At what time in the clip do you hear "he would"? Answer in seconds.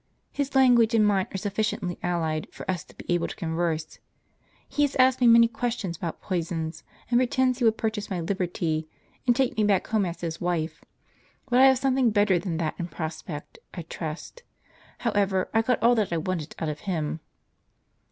7.59-7.77